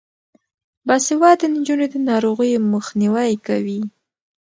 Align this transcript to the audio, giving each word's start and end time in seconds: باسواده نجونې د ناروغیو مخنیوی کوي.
باسواده 0.87 1.45
نجونې 1.55 1.87
د 1.91 1.95
ناروغیو 2.09 2.65
مخنیوی 2.73 3.31
کوي. 3.47 3.81